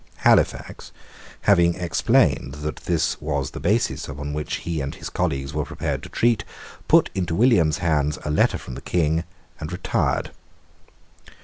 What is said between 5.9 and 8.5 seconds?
to treat, put into William's hands a